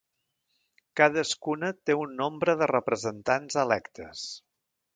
Cadascuna 1.01 1.69
té 1.89 1.97
un 2.05 2.17
nombre 2.23 2.57
de 2.63 2.69
representants 2.73 3.61
electes. 3.67 4.27